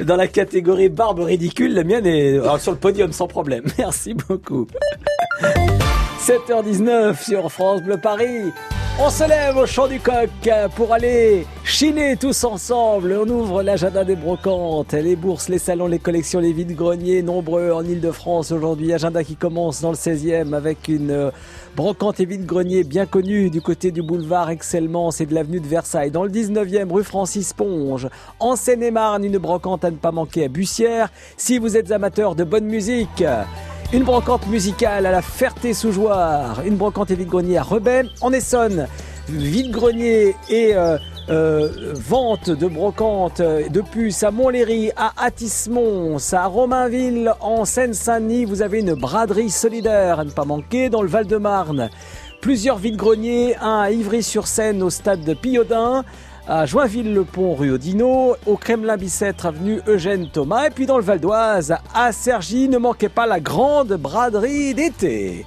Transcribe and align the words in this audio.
Dans 0.00 0.16
la 0.16 0.26
catégorie 0.28 0.88
barbe 0.88 1.20
ridicule, 1.20 1.74
la 1.74 1.84
mienne 1.84 2.06
est 2.06 2.40
sur 2.58 2.72
le 2.72 2.78
podium 2.78 3.12
sans 3.12 3.26
problème. 3.26 3.64
Merci 3.78 4.14
beaucoup. 4.14 4.66
7h19 6.20 7.22
sur 7.22 7.50
France 7.50 7.82
Bleu 7.82 7.98
Paris. 7.98 8.52
On 8.98 9.10
se 9.10 9.28
lève 9.28 9.56
au 9.56 9.66
champ 9.66 9.88
du 9.88 10.00
coq 10.00 10.30
pour 10.74 10.92
aller 10.92 11.46
chiner 11.66 12.16
tous 12.16 12.44
ensemble. 12.44 13.18
On 13.20 13.28
ouvre 13.28 13.62
l'agenda 13.62 14.04
des 14.04 14.14
brocantes, 14.14 14.92
les 14.92 15.16
bourses, 15.16 15.48
les 15.48 15.58
salons, 15.58 15.88
les 15.88 15.98
collections, 15.98 16.38
les 16.38 16.52
vides-greniers, 16.52 17.22
nombreux 17.22 17.72
en 17.72 17.82
Ile-de-France 17.84 18.52
aujourd'hui. 18.52 18.92
Agenda 18.92 19.24
qui 19.24 19.34
commence 19.34 19.80
dans 19.80 19.90
le 19.90 19.96
16e 19.96 20.54
avec 20.54 20.86
une 20.86 21.10
euh, 21.10 21.30
brocante 21.74 22.20
et 22.20 22.24
vide-grenier 22.24 22.84
bien 22.84 23.04
connue 23.04 23.50
du 23.50 23.60
côté 23.60 23.90
du 23.90 24.00
boulevard 24.00 24.48
Excelmans 24.48 25.10
et 25.18 25.26
de 25.26 25.34
l'avenue 25.34 25.60
de 25.60 25.66
Versailles. 25.66 26.12
Dans 26.12 26.22
le 26.22 26.30
19e, 26.30 26.90
rue 26.90 27.04
Francis 27.04 27.52
Ponge. 27.52 28.08
En 28.38 28.54
Seine-et-Marne, 28.54 29.24
une 29.24 29.38
brocante 29.38 29.84
à 29.84 29.90
ne 29.90 29.96
pas 29.96 30.12
manquer 30.12 30.44
à 30.44 30.48
Bussière. 30.48 31.10
Si 31.36 31.58
vous 31.58 31.76
êtes 31.76 31.90
amateur 31.90 32.36
de 32.36 32.44
bonne 32.44 32.66
musique, 32.66 33.24
une 33.92 34.04
brocante 34.04 34.46
musicale 34.46 35.04
à 35.04 35.10
la 35.10 35.22
Ferté-sous-Jouarre, 35.22 36.62
une 36.64 36.76
brocante 36.76 37.10
et 37.10 37.16
vide-grenier 37.16 37.58
à 37.58 37.62
Rebais, 37.62 38.04
en 38.20 38.32
Essonne, 38.32 38.86
vide-grenier 39.28 40.34
et 40.48 40.74
euh, 40.74 40.98
euh, 41.28 41.92
vente 41.94 42.50
de 42.50 42.66
brocantes, 42.66 43.40
de 43.40 43.80
puces 43.80 44.22
à 44.22 44.30
Montlhéry, 44.30 44.90
à 44.96 45.12
Atismons, 45.16 46.18
à 46.32 46.46
Romainville, 46.46 47.32
en 47.40 47.64
Seine-Saint-Denis, 47.64 48.44
vous 48.44 48.62
avez 48.62 48.80
une 48.80 48.94
braderie 48.94 49.50
solidaire 49.50 50.20
à 50.20 50.24
ne 50.24 50.30
pas 50.30 50.44
manquer 50.44 50.88
dans 50.88 51.02
le 51.02 51.08
Val-de-Marne. 51.08 51.90
Plusieurs 52.40 52.78
vide-greniers, 52.78 53.56
un 53.56 53.80
à 53.80 53.90
Ivry-sur-Seine 53.90 54.82
au 54.82 54.90
stade 54.90 55.24
de 55.24 55.34
Pillodin, 55.34 56.04
à 56.46 56.64
Joinville-le-Pont, 56.64 57.54
rue 57.54 57.72
Odino, 57.72 58.36
au 58.46 58.56
Kremlin-Bicêtre, 58.56 59.46
avenue 59.46 59.80
Eugène 59.88 60.28
Thomas, 60.32 60.66
et 60.66 60.70
puis 60.70 60.86
dans 60.86 60.98
le 60.98 61.02
Val 61.02 61.18
d'Oise, 61.18 61.74
à 61.92 62.12
Cergy, 62.12 62.68
ne 62.68 62.78
manquez 62.78 63.08
pas 63.08 63.26
la 63.26 63.40
grande 63.40 63.94
braderie 63.94 64.74
d'été. 64.74 65.46